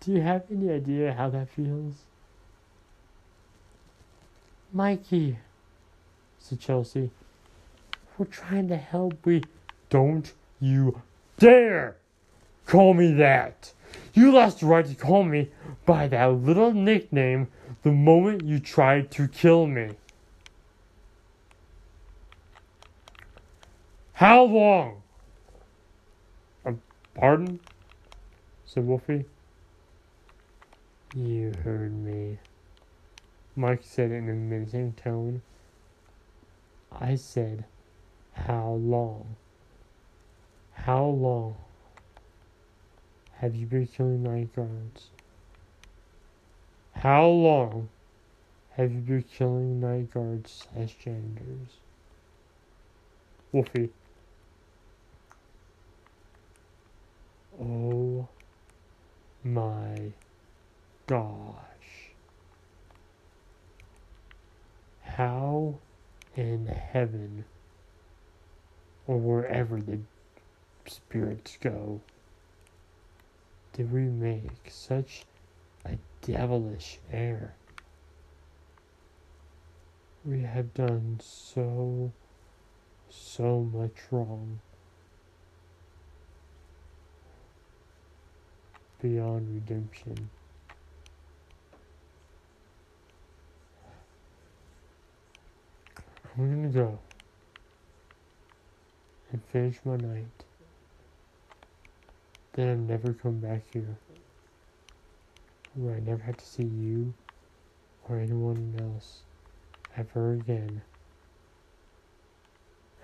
[0.00, 1.94] Do you have any idea how that feels?
[4.72, 5.38] Mikey,
[6.38, 7.10] said Chelsea.
[8.18, 9.24] We're trying to help.
[9.24, 9.42] We
[9.88, 11.00] don't you
[11.38, 11.96] dare
[12.66, 13.72] call me that.
[14.12, 15.50] You lost the right to call me
[15.86, 17.48] by that little nickname
[17.82, 19.92] the moment you tried to kill me.
[24.18, 25.02] How long?
[26.66, 26.72] Uh,
[27.14, 27.60] pardon?
[28.66, 29.24] said Wolfie.
[31.14, 32.38] You heard me.
[33.54, 35.42] Mike said in a menacing tone.
[36.90, 37.64] I said,
[38.32, 39.36] How long?
[40.72, 41.54] How long
[43.34, 45.10] have you been killing night guards?
[46.90, 47.88] How long
[48.72, 51.78] have you been killing night guards as janitors?
[53.52, 53.90] Wolfie.
[57.60, 58.28] Oh
[59.42, 60.12] my
[61.06, 62.12] gosh.
[65.02, 65.74] How
[66.36, 67.44] in heaven
[69.06, 69.98] or wherever the
[70.86, 72.00] spirits go
[73.72, 75.24] did we make such
[75.84, 77.54] a devilish error?
[80.24, 82.10] We have done so,
[83.08, 84.58] so much wrong.
[89.00, 90.28] Beyond redemption.
[96.36, 96.98] I'm gonna go
[99.30, 100.26] and finish my night.
[102.54, 103.96] Then I'll never come back here.
[105.74, 107.14] Where I never have to see you
[108.08, 109.20] or anyone else
[109.96, 110.82] ever again.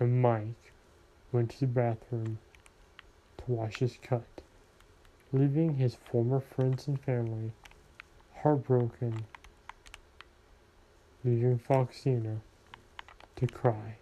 [0.01, 0.73] And Mike
[1.31, 2.39] went to the bathroom
[3.39, 4.34] to wash his cut
[5.35, 7.51] leaving his former friends and family,
[8.43, 9.25] heartbroken,
[11.25, 12.39] leaving Foxina
[13.35, 13.97] to cry.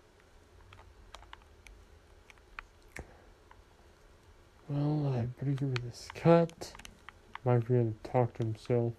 [4.68, 6.74] Well, I better give her this cut.
[7.46, 8.92] Mike began to talk to himself,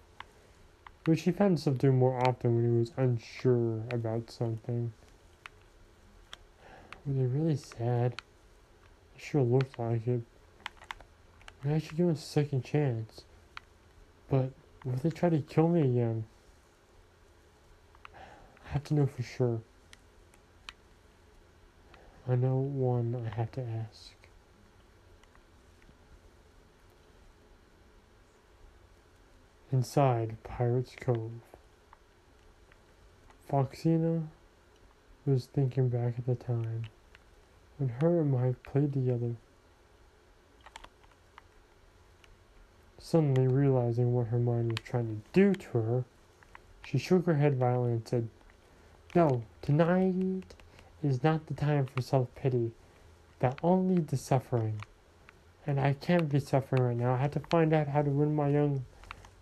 [1.04, 4.92] which he found himself doing more often when he was unsure about something.
[7.06, 8.16] Were they really sad?
[9.14, 10.22] It sure looked like it.
[11.66, 13.22] I should give him a second chance.
[14.28, 14.50] But
[14.86, 16.24] if they try to kill me again?
[18.14, 19.60] I have to know for sure.
[22.28, 24.12] I know one I have to ask.
[29.72, 31.32] Inside Pirate's Cove.
[33.50, 34.26] Foxina
[35.26, 36.86] was thinking back at the time
[37.78, 39.34] when her and Mike played together.
[43.04, 46.04] Suddenly realizing what her mind was trying to do to her,
[46.86, 48.28] she shook her head violently and said,
[49.14, 50.54] No, tonight
[51.02, 52.72] is not the time for self pity.
[53.40, 54.80] That only the suffering.
[55.66, 57.12] And I can't be suffering right now.
[57.12, 58.86] I have to find out how to win my young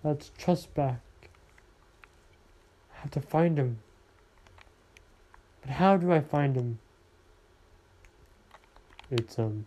[0.03, 1.01] lad's trust back.
[2.97, 3.79] I have to find him.
[5.61, 6.81] But how do I find him?
[9.09, 9.67] It's um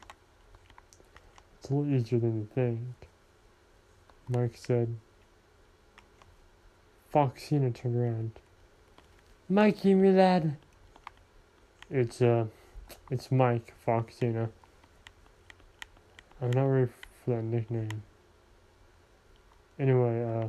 [1.58, 2.82] it's a little easier than you think.
[4.28, 4.96] Mike said.
[7.14, 8.32] Foxina turned around.
[9.48, 10.58] Mikey, me lad.
[11.90, 12.46] It's uh
[13.12, 14.50] it's Mike Foxina.
[16.42, 16.92] I'm not ready
[17.24, 18.02] for that nickname.
[19.80, 20.48] Anyway, uh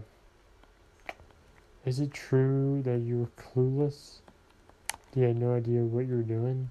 [1.84, 4.20] is it true that you were clueless?
[5.14, 6.70] You had no idea what you were doing?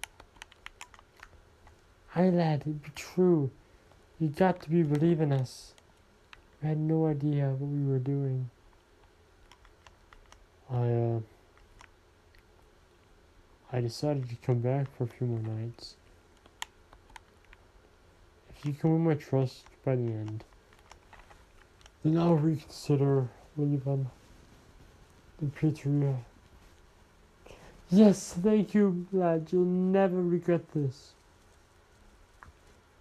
[2.16, 3.52] Aye, lad, it be true.
[4.20, 5.75] You got to be believing us.
[6.66, 8.50] We had no idea what we were doing.
[10.68, 11.20] I, uh,
[13.72, 15.94] I decided to come back for a few more nights.
[18.50, 20.44] If you can win my trust by the end,
[22.04, 24.10] then I'll reconsider leaving
[25.40, 26.18] the pizzeria.
[27.92, 29.50] Yes, thank you, lad.
[29.52, 31.14] You'll never regret this.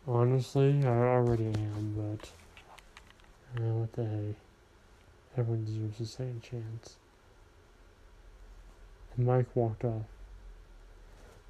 [0.06, 2.28] Honestly, I already am, but
[3.62, 4.34] what the hey?
[5.36, 6.96] Everyone deserves a second chance.
[9.16, 10.02] And Mike walked off.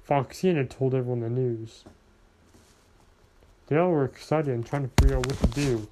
[0.07, 1.83] Foxina told everyone the news.
[3.67, 5.87] They all were excited and trying to figure out what to do.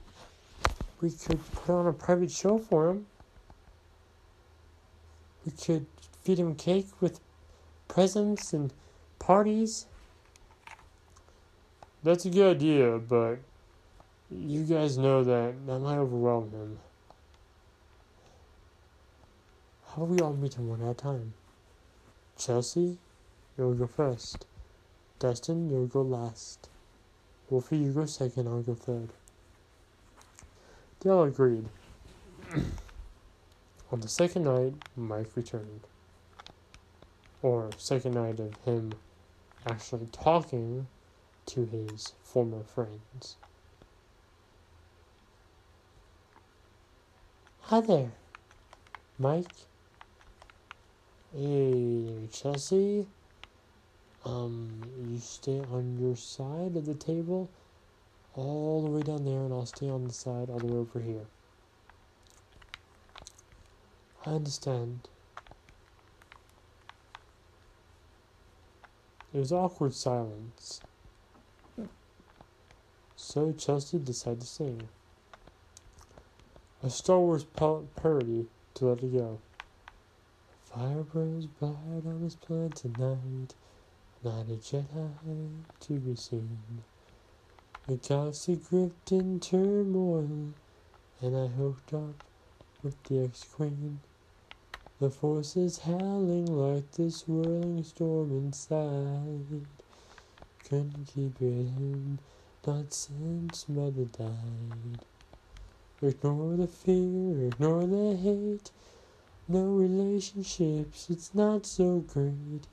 [1.01, 3.07] We could put on a private show for him.
[5.45, 5.87] We could
[6.23, 7.19] feed him cake with
[7.87, 8.71] presents and
[9.19, 9.87] parties.
[12.03, 13.39] That's a good idea, but
[14.41, 16.79] you guys know that that might overwhelm him.
[19.87, 21.33] How about we all meet him one at a time?
[22.37, 22.97] Chelsea,
[23.57, 24.45] you'll go first.
[25.19, 26.69] Dustin, you'll go last.
[27.49, 29.09] Wolfie, you go second, I'll go third.
[30.99, 31.65] They all agreed.
[33.91, 35.81] On the second night, Mike returned.
[37.43, 38.93] Or second night of him
[39.67, 40.87] actually talking
[41.45, 43.37] to his former friends.
[47.81, 48.11] There,
[49.17, 49.47] Mike.
[51.35, 53.07] Hey, Chelsea.
[54.23, 54.69] Um,
[55.09, 57.49] you stay on your side of the table
[58.35, 60.99] all the way down there, and I'll stay on the side all the way over
[60.99, 61.25] here.
[64.27, 65.09] I understand.
[69.31, 70.79] There was awkward silence.
[73.15, 74.89] So Chelsea decided to sing.
[76.85, 79.39] A Star Wars parody to let it go.
[80.65, 83.55] Fire burns bright on this planet tonight,
[84.21, 86.83] not a Jedi to be seen.
[87.87, 90.49] The galaxy gripped in turmoil,
[91.21, 92.21] and I hooked up
[92.83, 94.01] with the ex-queen.
[94.99, 99.67] The force is howling like this swirling storm inside.
[100.67, 102.19] Couldn't keep it in
[102.67, 105.12] not since mother died.
[106.05, 108.71] Ignore the fear, ignore the hate.
[109.47, 112.67] No relationships, it's not so great.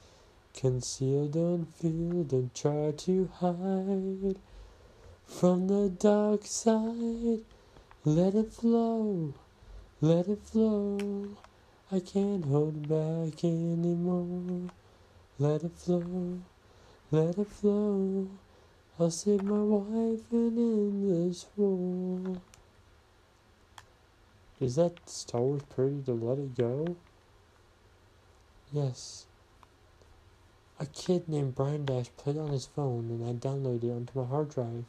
[0.52, 4.36] Conceal, don't feel, don't try to hide.
[5.26, 7.44] From the dark side,
[8.04, 9.32] let it flow,
[10.00, 11.28] let it flow.
[11.92, 14.72] I can't hold back anymore.
[15.38, 16.40] Let it flow,
[17.12, 18.28] let it flow.
[18.98, 22.40] I'll save my wife and end this war.
[24.60, 26.96] Is that Star Wars parody to Let It Go?
[28.70, 29.24] Yes.
[30.78, 34.26] A kid named Brian Dash played on his phone and I downloaded it onto my
[34.26, 34.84] hard drive.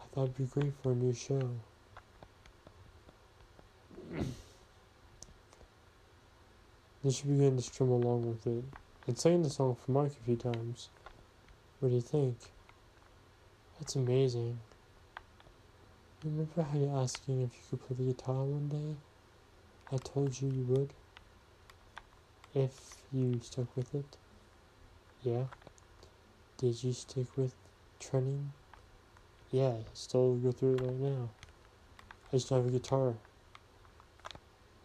[0.00, 1.50] I thought it'd be great for a new show.
[7.04, 8.64] you should be getting to strum along with it.
[9.06, 10.88] And sang the song for Mike a few times.
[11.80, 12.38] What do you think?
[13.78, 14.58] That's amazing.
[16.24, 18.96] Remember how you asking if you could play the guitar one day?
[19.92, 20.94] I told you you would.
[22.54, 24.16] If you stuck with it.
[25.22, 25.44] Yeah.
[26.56, 27.54] Did you stick with
[28.00, 28.52] training?
[29.50, 31.30] Yeah, still go through it right now.
[32.32, 33.14] I just don't have a guitar.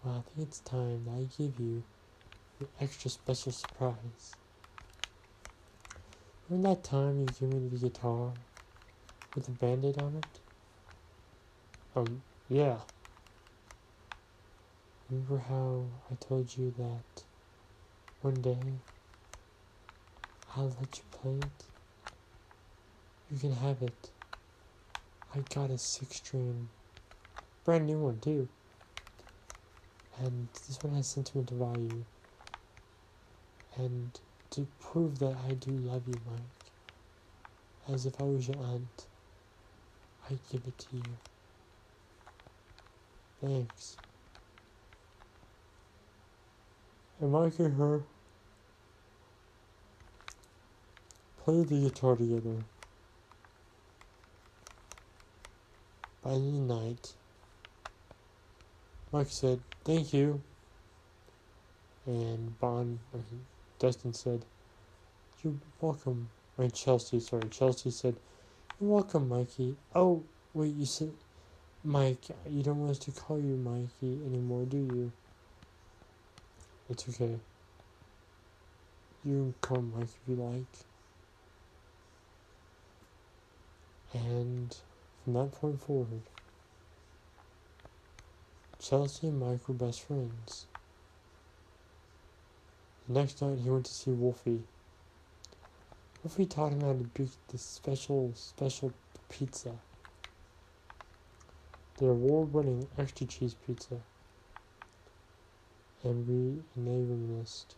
[0.04, 1.84] Well, I think it's time that I give you
[2.60, 4.36] an extra special surprise.
[6.50, 8.34] Remember that time you gave me the guitar
[9.34, 10.41] with a band-aid on it?
[11.96, 12.78] Um, yeah.
[15.10, 17.24] Remember how I told you that
[18.22, 18.80] one day
[20.56, 21.66] I'll let you play it?
[23.30, 24.10] You can have it.
[25.36, 26.70] I got a six string,
[27.66, 28.48] brand new one too.
[30.20, 32.06] And this one has sentimental value.
[33.78, 34.18] And
[34.52, 36.72] to prove that I do love you, Mike,
[37.94, 39.08] as if I was your aunt,
[40.30, 41.31] I give it to you.
[43.42, 43.98] Thanks.
[47.20, 48.02] Mike and her
[51.44, 52.56] play the guitar together.
[56.24, 57.14] By the night,
[59.12, 60.42] Mike said, Thank you.
[62.06, 63.00] And Bon,
[63.80, 64.46] Dustin said,
[65.44, 66.30] You're welcome.
[66.58, 67.50] And Chelsea, sorry.
[67.50, 68.16] Chelsea said,
[68.80, 69.76] You're welcome, Mikey.
[69.96, 70.24] Oh,
[70.54, 71.12] wait, you said,
[71.84, 75.12] Mike, you don't want us to call you Mikey anymore, do you?
[76.92, 77.40] It's okay.
[79.26, 80.64] You can call Mike if you like.
[84.14, 84.76] And
[85.24, 86.22] from that point forward,
[88.80, 90.68] Chelsea and Mike were best friends.
[93.08, 94.62] The next night, he went to see Wolfie.
[96.24, 98.94] Wolfie taught him how to bake this special, special
[99.30, 99.72] pizza.
[102.02, 104.00] The award-winning extra cheese pizza.
[106.04, 107.76] And we they reminisced.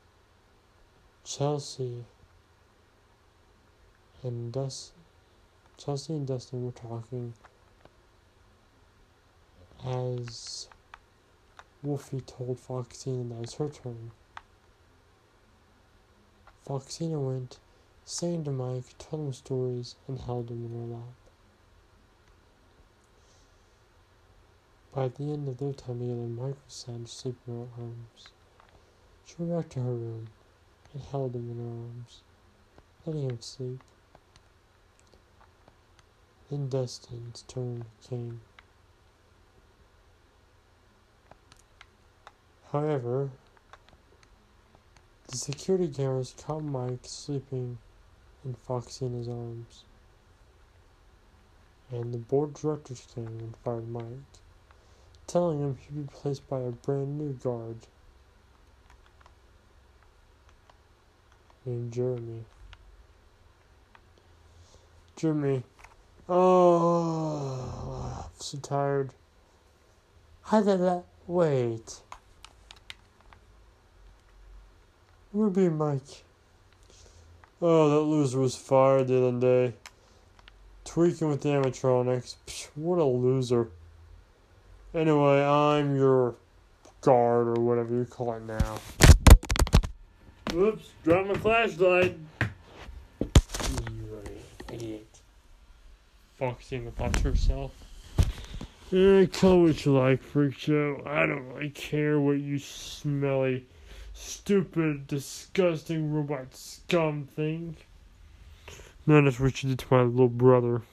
[1.25, 2.05] Chelsea
[4.23, 4.95] and Dustin
[5.75, 7.33] Chelsea and Dustin were talking
[9.85, 10.69] as
[11.81, 14.11] Wolfie told Foxina that it was her turn.
[16.65, 17.59] Foxina went,
[18.05, 21.22] sang to Mike, told him stories, and held him in her lap.
[24.95, 28.27] By the end of their time together, Mike was sound asleep in her arms.
[29.25, 30.27] She went back to her room
[30.93, 32.21] and held him in her arms,
[33.03, 33.81] letting him sleep.
[36.51, 38.41] Then Dustin's turn came.
[42.71, 43.31] However,
[45.27, 47.79] the security cameras caught Mike sleeping
[48.43, 49.85] and Foxy in Foxina's arms.
[51.89, 54.03] And the board directors came and fired Mike,
[55.27, 57.77] telling him he'd be replaced by a brand new guard
[61.65, 62.45] named Jeremy.
[65.15, 65.63] Jeremy
[66.29, 69.11] Oh, I'm so tired.
[70.43, 71.03] How did that?
[71.27, 72.01] Wait.
[75.33, 76.23] Ruby Mike.
[77.61, 79.73] Oh, that loser was fired the other day.
[80.85, 82.35] Tweaking with the animatronics.
[82.47, 83.69] Psh, what a loser.
[84.95, 86.35] Anyway, I'm your
[87.01, 88.77] guard or whatever you call it now.
[90.53, 92.15] Oops, dropped my flashlight.
[93.19, 94.21] You
[94.71, 95.07] idiot
[96.37, 97.71] focusing about herself.
[98.91, 101.01] Eh, call what you like, freak show.
[101.07, 103.65] I don't really care what you smelly,
[104.13, 107.87] stupid, disgusting robot scum think.
[109.07, 110.83] That's what you did to my little brother.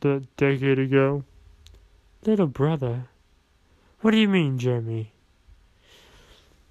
[0.00, 1.24] That decade ago.
[2.26, 3.08] Little brother?
[4.00, 5.12] What do you mean, Jeremy?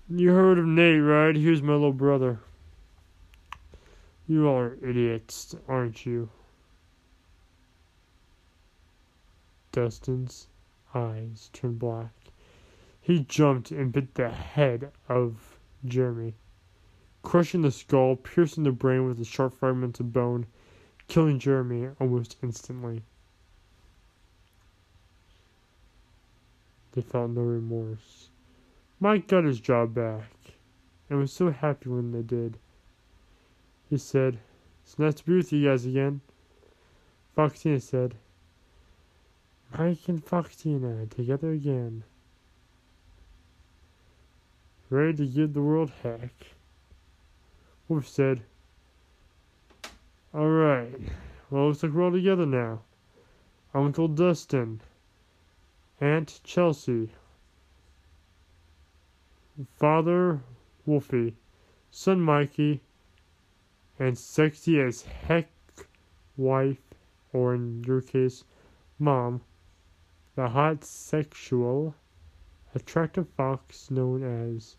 [0.09, 1.33] You heard of Nate, right?
[1.33, 2.41] He was my little brother.
[4.27, 6.27] You are idiots, aren't you?
[9.71, 10.47] Dustin's
[10.93, 12.11] eyes turned black.
[12.99, 16.35] He jumped and bit the head of Jeremy,
[17.23, 20.47] crushing the skull, piercing the brain with the sharp fragments of bone,
[21.07, 23.03] killing Jeremy almost instantly.
[26.95, 28.29] They felt no remorse.
[29.01, 30.31] Mike got his job back
[31.09, 32.57] and was so happy when they did.
[33.89, 34.39] He said,
[34.83, 36.21] It's nice to be with you guys again.
[37.37, 38.15] Foxina said,
[39.77, 42.03] Mike and Foxina together again.
[44.89, 46.31] Ready to give the world heck.
[47.89, 48.41] Wolf said,
[50.33, 50.99] Alright,
[51.49, 52.81] well, looks like we're all together now.
[53.73, 54.79] Uncle Dustin,
[56.01, 57.09] Aunt Chelsea,
[59.77, 60.41] Father
[60.85, 61.35] Wolfie,
[61.89, 62.81] Son Mikey,
[63.97, 65.49] and sexy as heck
[66.35, 66.81] wife,
[67.31, 68.43] or in your case,
[68.99, 69.41] mom,
[70.35, 71.95] the hot sexual,
[72.73, 74.75] attractive fox known as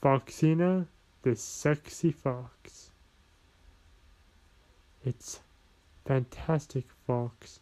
[0.00, 0.86] Foxina
[1.22, 2.92] the sexy fox.
[5.04, 5.40] It's
[6.04, 7.60] fantastic fox.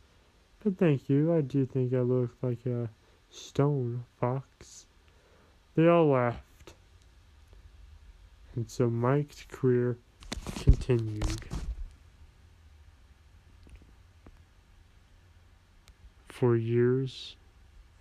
[0.67, 2.89] But thank you, I do think I look like a
[3.31, 4.87] stone fox.
[5.77, 6.75] They all laughed.
[8.57, 9.97] And so Mike's career
[10.59, 11.39] continued.
[16.27, 17.37] For years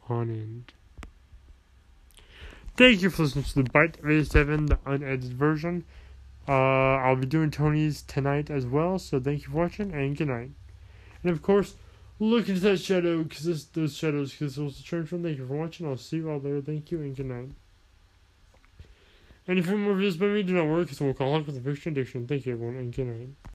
[0.09, 0.74] on end.
[2.78, 5.84] Thank you for listening to the Bite of 87, the unedited version.
[6.47, 6.51] Uh,
[6.95, 10.49] I'll be doing Tony's tonight as well, so thank you for watching, and good night.
[11.22, 11.76] And of course,
[12.20, 15.24] look into that shadow, because those shadows, because it was the from.
[15.24, 15.88] Thank you for watching.
[15.88, 16.61] I'll see you all there.
[16.61, 17.49] Thank you, and good night.
[19.47, 21.61] And if you more videos by me do not work, it's a workaholic with a
[21.61, 22.26] fiction addiction.
[22.26, 23.30] Thank you, everyone, and good night.